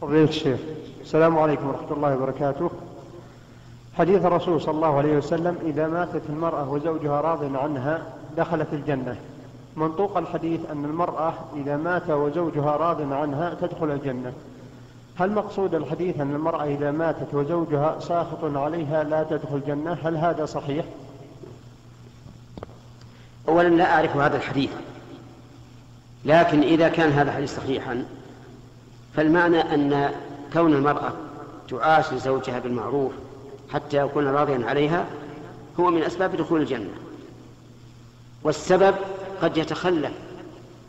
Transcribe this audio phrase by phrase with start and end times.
[0.00, 0.60] فضيلة الشيخ
[1.00, 2.70] السلام عليكم ورحمة الله وبركاته.
[3.94, 8.02] حديث الرسول صلى الله عليه وسلم إذا ماتت المرأة وزوجها راض عنها
[8.36, 9.16] دخلت الجنة.
[9.76, 14.32] منطوق الحديث أن المرأة إذا مات وزوجها راض عنها تدخل الجنة.
[15.16, 20.44] هل مقصود الحديث أن المرأة إذا ماتت وزوجها ساخط عليها لا تدخل الجنة؟ هل هذا
[20.44, 20.84] صحيح؟
[23.48, 24.70] أولا لا أعرف هذا الحديث
[26.24, 28.04] لكن إذا كان هذا الحديث صحيحا
[29.14, 30.14] فالمعنى أن
[30.52, 31.12] كون المرأة
[31.68, 33.12] تعاشر زوجها بالمعروف
[33.72, 35.06] حتى يكون راضيا عليها
[35.80, 36.94] هو من أسباب دخول الجنة.
[38.42, 38.94] والسبب
[39.42, 40.12] قد يتخلف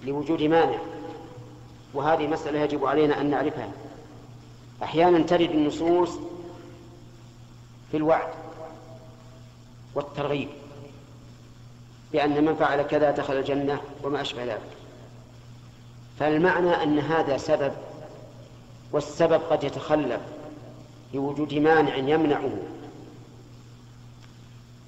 [0.05, 0.79] لوجود مانع
[1.93, 3.71] وهذه مسألة يجب علينا أن نعرفها.
[4.83, 6.09] أحيانا ترد النصوص
[7.91, 8.29] في الوعد
[9.95, 10.49] والترغيب
[12.13, 14.77] بأن من فعل كذا دخل الجنة وما أشبه ذلك.
[16.19, 17.71] فالمعنى أن هذا سبب
[18.91, 20.21] والسبب قد يتخلف
[21.13, 22.51] لوجود مانع يمنعه.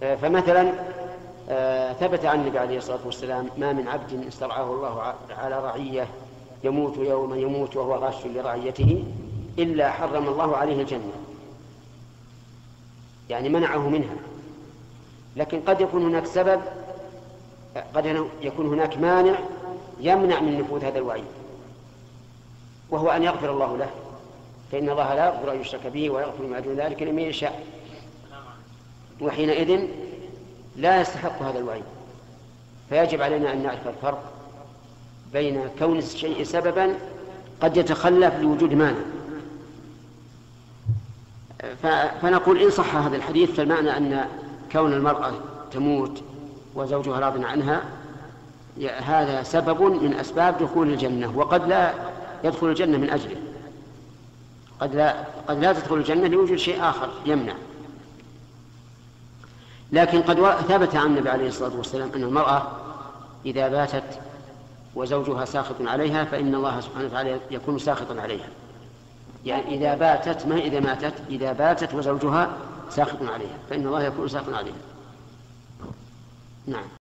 [0.03, 0.73] آه، فمثلا
[1.49, 6.07] آه، ثبت عن النبي عليه الصلاة والسلام ما من عبد استرعاه الله على رعية
[6.63, 9.03] يموت يوم يموت وهو غاش لرعيته
[9.59, 11.11] إلا حرم الله عليه الجنة.
[13.29, 14.15] يعني منعه منها.
[15.35, 16.61] لكن قد يكون هناك سبب
[17.95, 19.35] قد يكون هناك مانع
[19.99, 21.40] يمنع من نفوذ هذا الوعيد.
[22.91, 23.89] وهو أن يغفر الله له.
[24.71, 27.63] فإن الله لا يغفر أن يشرك به ويغفر ما دون ذلك لمن يشاء.
[29.21, 29.87] وحينئذ
[30.75, 31.83] لا يستحق هذا الوعيد.
[32.89, 34.23] فيجب علينا أن نعرف الفرق
[35.33, 36.95] بين كون الشيء سببا
[37.61, 38.99] قد يتخلف لوجود مانع.
[42.21, 44.25] فنقول إن صح هذا الحديث فالمعنى أن
[44.71, 45.31] كون المرأة
[45.71, 46.23] تموت
[46.75, 47.81] وزوجها راض عنها
[48.97, 51.37] هذا سبب من أسباب دخول الجنة.
[51.37, 51.93] وقد لا
[52.43, 53.37] يدخل الجنة من أجله.
[54.79, 57.53] قد لا قد لا تدخل الجنة لوجود شيء آخر يمنع.
[59.91, 62.67] لكن قد ثبت عن النبي عليه الصلاة والسلام أن المرأة
[63.45, 64.19] إذا باتت
[64.95, 68.47] وزوجها ساخط عليها فإن الله سبحانه وتعالى يكون ساخطا عليها.
[69.45, 72.57] يعني إذا باتت ما إذا ماتت؟ إذا باتت وزوجها
[72.89, 74.73] ساخط عليها فإن الله يكون ساخطا عليها.
[76.67, 77.00] نعم.